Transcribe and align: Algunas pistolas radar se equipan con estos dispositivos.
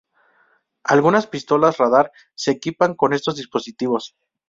Algunas 0.93 1.27
pistolas 1.27 1.77
radar 1.77 2.11
se 2.33 2.49
equipan 2.49 2.95
con 2.95 3.13
estos 3.13 3.35
dispositivos. 3.35 4.15